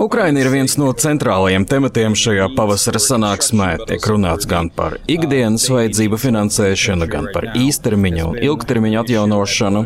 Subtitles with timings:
[0.00, 3.68] Ukraina ir viens no centrālajiem tematiem šajā pavasara sanāksmē.
[3.90, 9.84] Tiek runāts gan par ikdienas vajadzību finansēšanu, gan par īstermiņa un ilgtermiņa atjaunošanu.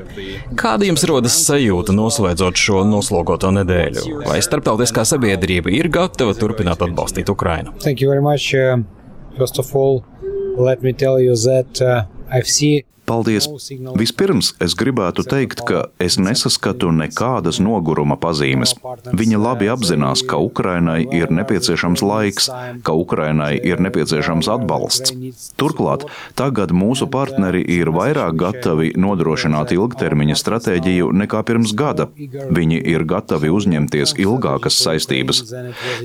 [0.63, 4.23] Kāda jums rodas sajūta noslēdzot šo noslogoto nedēļu?
[4.29, 7.75] Vai starptautiskā sabiedrība ir gatava turpināt atbalstīt Ukrainu?
[7.83, 8.55] Thank you very much.
[8.55, 8.87] Uh,
[9.37, 10.05] first of all,
[10.55, 13.49] let me tell you that uh, I've seen Paldies!
[13.99, 18.77] Vispirms es gribētu teikt, ka es nesaskatu nekādas noguruma pazīmes.
[19.11, 22.47] Viņa labi apzinās, ka Ukrainai ir nepieciešams laiks,
[22.87, 25.15] ka Ukrainai ir nepieciešams atbalsts.
[25.59, 26.07] Turklāt,
[26.39, 32.07] tagad mūsu partneri ir vairāk gatavi nodrošināt ilgtermiņa stratēģiju nekā pirms gada.
[32.15, 35.43] Viņi ir gatavi uzņemties ilgākas saistības.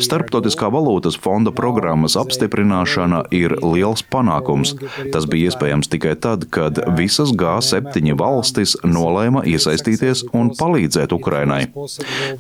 [0.02, 4.74] Starptautiskā valūtas fonda programmas apstiprināšana ir liels panākums.
[5.14, 11.68] Tas bija iespējams tikai tad, kad visas G7 valstis nolēma iesaistīties un palīdzēt Ukrainai.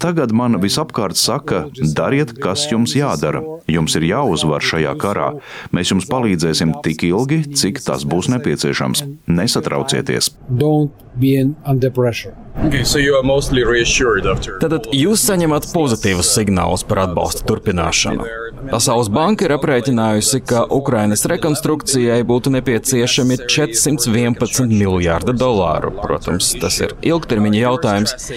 [0.01, 1.65] Tagad man visapkārt saka,
[1.97, 3.43] dariet, kas jums jādara.
[3.67, 5.29] Jums ir jāuzvar šajā karā.
[5.75, 9.05] Mēs jums palīdzēsim tik ilgi, cik tas būs nepieciešams.
[9.27, 10.31] Nesatraucieties!
[12.57, 12.97] Okay, so
[14.61, 18.25] Tātad jūs saņemat pozitīvus signālus par atbalsta turpināšanu.
[18.71, 25.93] Pasaules banka ir aprēķinājusi, ka Ukrainas rekonstrukcijai būtu nepieciešami 411 miljārdi dolāru.
[26.01, 28.29] Protams, tas ir ilgtermiņa jautājums.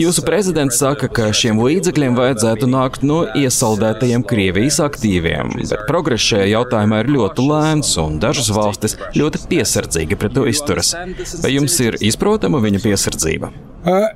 [0.00, 6.50] Jūsu prezidents saka, ka šiem līdzekļiem vajadzētu nākt no iesaldētajiem Krievijas aktīviem, bet progress šajā
[6.52, 10.94] jautājumā ir ļoti lēns un dažas valstis ļoti piesardzīgi pret to izturas.
[11.42, 13.52] Vai jums ir izprotama viņa piesardzība?
[13.88, 14.08] Uh,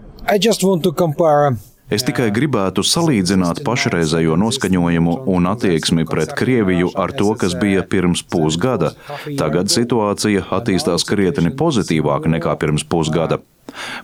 [1.93, 8.23] Es tikai gribētu salīdzināt pašreizējo noskaņojumu un attieksmi pret Krieviju ar to, kas bija pirms
[8.33, 8.95] pusgada.
[9.39, 13.43] Tagad situācija attīstās krietni pozitīvāk nekā pirms pusgada.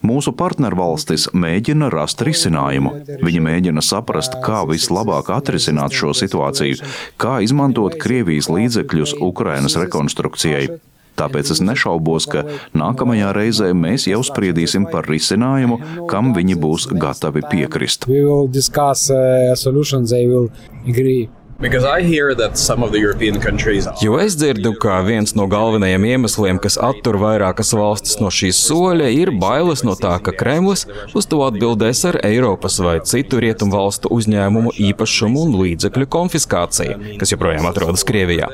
[0.04, 2.92] Mūsu partnervalstis mēģina rast risinājumu.
[3.24, 6.84] Viņi mēģina saprast, kā vislabāk atrisināt šo situāciju,
[7.20, 10.68] kā izmantot Krievijas līdzekļus Ukrainas rekonstrukcijai.
[11.18, 12.44] Tāpēc es nešaubos, ka
[12.78, 15.80] nākamajā reizē mēs jau spriedīsim par risinājumu,
[16.10, 18.08] kam viņi būs gatavi piekrist.
[23.98, 29.08] Jo es dzirdu, ka viens no galvenajiem iemesliem, kas attur vairākas valstis no šīs soļa,
[29.10, 30.84] ir bailes no tā, ka Kremlis
[31.18, 37.34] uz to atbildēs ar Eiropas vai citu rietumu valstu uzņēmumu īpašumu un līdzekļu konfiskāciju, kas
[37.34, 38.52] joprojām atrodas Krievijā.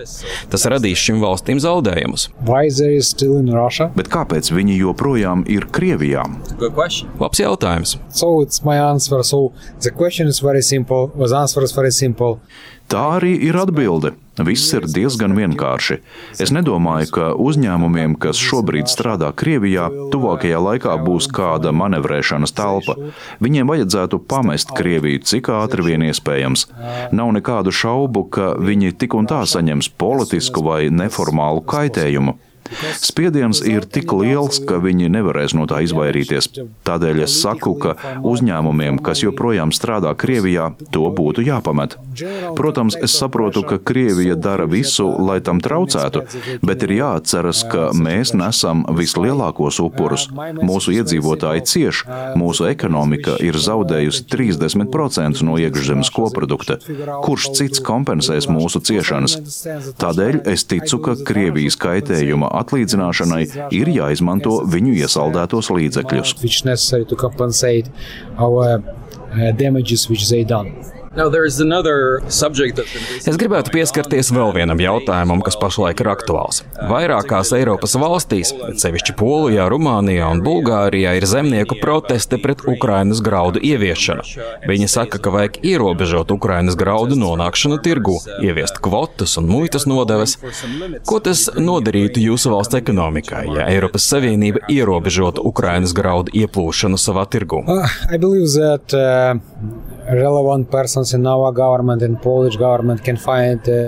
[0.48, 2.31] Tas radīs šīm valstīm zaudējumus.
[4.00, 6.25] Bet kāpēc viņi joprojām ir Krievijā?
[7.20, 7.98] Labs jautājums.
[8.09, 8.32] So
[12.88, 14.12] Tā arī ir atbilde.
[14.44, 16.00] Viss ir diezgan vienkārši.
[16.42, 22.96] Es nedomāju, ka uzņēmumiem, kas šobrīd strādā Krievijā, tuvākajā laikā būs kāda manevrēšanas telpa.
[23.44, 26.66] Viņiem vajadzētu pamest Krieviju cik ātri vien iespējams.
[27.14, 32.36] Nav nekādu šaubu, ka viņi tik un tā saņems politisku vai neformālu kaitējumu.
[33.00, 36.50] Spiediens ir tik liels, ka viņi nevarēs no tā izvairīties.
[36.86, 37.94] Tādēļ es saku, ka
[38.26, 41.96] uzņēmumiem, kas joprojām strādā Krievijā, to būtu jāpamet.
[42.58, 46.24] Protams, es saprotu, ka Krievija dara visu, lai tam traucētu,
[46.62, 50.28] bet ir jāatceras, ka mēs nesam vislielākos upurus.
[50.64, 52.04] Mūsu iedzīvotāji cieš,
[52.38, 56.78] mūsu ekonomika ir zaudējusi 30% no iekšzemes koprodukta.
[57.24, 59.38] Kurš cits kompensēs mūsu ciešanas?
[60.00, 63.42] Tādēļ es ticu, ka Krievijas kaitējuma atlīdzināšanai
[63.76, 66.34] ir jāizmanto viņu iesaldētos līdzekļus.
[73.25, 76.62] Es gribētu pieskarties vēl vienam jautājumam, kas pašlaik ir aktuāls.
[76.91, 78.50] Vairākās Eiropas valstīs,
[78.82, 84.26] sevišķi Polijā, Rumānijā un Bulgārijā, ir zemnieku protesti pret Ukrainas graudu ieviešanu.
[84.66, 90.36] Viņi saka, ka vajag ierobežot Ukrainas graudu nonākšanu tirgu, ieviest kvotas un muitas nodevas.
[91.06, 97.62] Ko tas nodarītu jūsu valsts ekonomikai, ja Eiropas Savienība ierobežotu Ukrainas graudu ieplūšanu savā tirgu?
[97.64, 97.87] Uh,
[100.04, 100.12] Uh,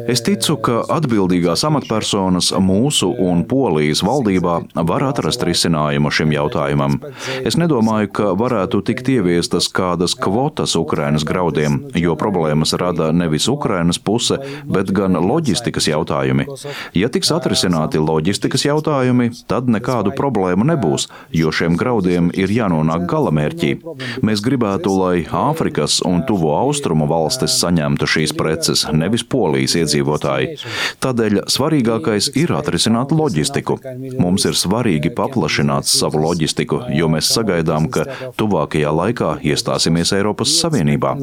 [0.08, 4.54] es ticu, ka atbildīgās amatpersonas mūsu un Polijas valdībā
[4.88, 6.96] var atrast risinājumu šim jautājumam.
[7.44, 14.00] Es nedomāju, ka varētu tikt ieviestas kādas kvotas Ukrainas graudiem, jo problēmas rada nevis Ukrainas
[14.00, 16.48] puse, bet gan loģistikas jautājumi.
[16.96, 23.76] Ja tiks atrisināti loģistikas jautājumi, tad nekādu problēmu nebūs, jo šiem graudiem ir jānonāk galamērķī.
[24.24, 30.56] Mēs gribētu, lai Āfrikas un tuvo austrumu valstis saņemtu šīs preces, nevis polijas iedzīvotāji.
[31.04, 33.78] Tādēļ svarīgākais ir atrisināt loģistiku.
[34.20, 38.06] Mums ir svarīgi paplašināt savu loģistiku, jo mēs sagaidām, ka
[38.38, 41.16] tuvākajā laikā iestāsimies Eiropas Savienībā.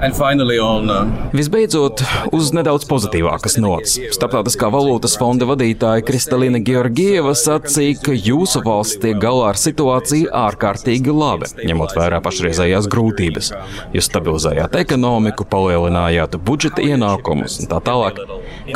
[0.00, 2.02] Uh, Visbeidzot,
[2.32, 3.98] uz nedaudz pozitīvākas nots.
[4.14, 11.12] Starptautiskā valūtas fonda vadītāja Kristalina Georgieva sacīja, ka jūsu valsts tiek galā ar situāciju ārkārtīgi
[11.14, 13.52] labi, ņemot vērā pašreizējās grūtības.
[13.96, 18.20] Jūs stabilizējāt ekonomiku, palielinājāt budžeta ienākumus un tā tālāk.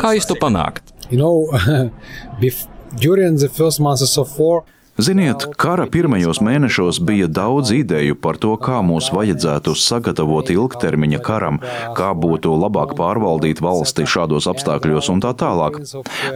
[0.01, 0.95] Kā jūs to panākt?
[1.11, 1.91] You know,
[2.99, 4.63] during the first months of war,
[4.95, 11.57] Ziniet, kara pirmajos mēnešos bija daudz ideju par to, kā mūs vajadzētu sagatavot ilgtermiņa karam,
[11.97, 15.81] kā būtu labāk pārvaldīt valsti šādos apstākļos un tā tālāk.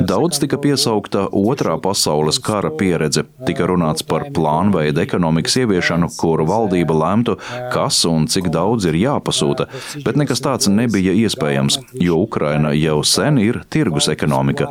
[0.03, 6.99] Daudz tika piesaukta otrā pasaules kara pieredze, tika runāts par plānveidu ekonomikas ieviešanu, kuru valdība
[6.99, 7.37] lemtu,
[7.71, 9.69] kas un cik daudz ir jāpasūta,
[10.03, 14.67] bet nekas tāds nebija iespējams, jo Ukraina jau sen ir tirgus ekonomika.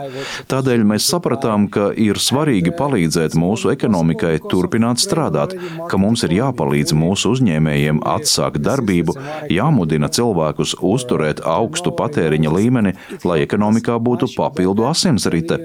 [0.52, 5.54] Tādēļ mēs sapratām, ka ir svarīgi palīdzēt mūsu ekonomikai ekonomikai turpināt strādāt,
[5.88, 9.14] ka mums ir jāpalīdz mūsu uzņēmējiem atsākt darbību,
[9.54, 12.94] jāmudina cilvēkus uzturēt augstu patēriņa līmeni,
[13.24, 15.60] lai ekonomikā būtu papildu asinsrite.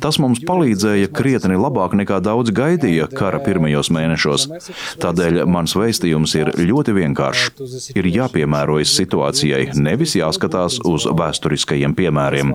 [0.00, 4.46] Tas mums palīdzēja krietni labāk nekā daudz gaidīja kara pirmajos mēnešos.
[5.02, 7.90] Tādēļ mans vēstījums ir ļoti vienkāršs.
[7.96, 12.52] Ir jāpiemērojas situācijai, nevis jāskatās uz vēsturiskajiem piemēriem.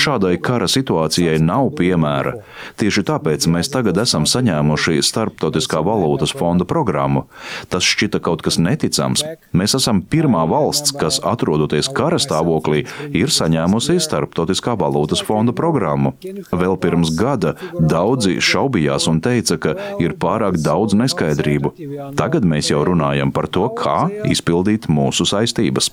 [0.00, 2.38] Šādai kara situācijai nav piemēra.
[2.80, 7.24] Tieši tāpēc mēs tagad esam esam saņēmuši Starptautiskā valūtas fonda programmu.
[7.72, 9.24] Tas šķita kaut kas neticams.
[9.56, 16.14] Mēs esam pirmā valsts, kas, atrodoties kara stāvoklī, ir saņēmusi Starptautiskā valūtas fonda programmu.
[16.54, 21.74] Vēl pirms gada daudzi šaubījās un teica, ka ir pārāk daudz neskaidrību.
[22.18, 25.90] Tagad mēs jau runājam par to, kā izpildīt mūsu saistības.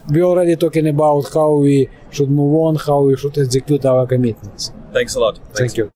[4.92, 5.40] Thanks a lot.
[5.56, 5.74] Thanks.
[5.74, 5.90] Thank you.